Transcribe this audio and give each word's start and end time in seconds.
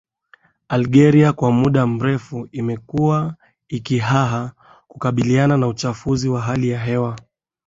Algeria 0.67 1.33
kwa 1.33 1.51
muda 1.51 1.87
mrefu 1.87 2.49
imekuwa 2.51 3.35
ikihaha 3.69 4.51
kukabiliana 4.87 5.57
na 5.57 5.67
uchafuzi 5.67 6.29
wa 6.29 6.41
hali 6.41 6.69
ya 6.69 6.79
hewa 6.79 7.17